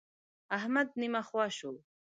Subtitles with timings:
[0.57, 1.71] احمد نيمه خوا شو.